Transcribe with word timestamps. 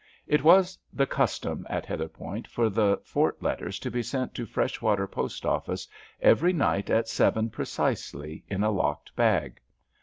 It 0.25 0.43
was 0.43 0.79
the 0.91 1.05
custom 1.05 1.63
at 1.69 1.85
Heatherpoint 1.85 2.47
for 2.47 2.71
the 2.71 2.99
fort 3.03 3.43
letters 3.43 3.77
to 3.77 3.91
be 3.91 4.01
sent 4.01 4.33
to 4.33 4.47
Freshwater 4.47 5.05
post 5.05 5.45
office 5.45 5.87
every 6.19 6.53
night 6.53 6.89
at 6.89 7.07
seven 7.07 7.51
precisely 7.51 8.43
in 8.49 8.63
a 8.63 8.71
locked 8.71 9.15
bag. 9.15 9.59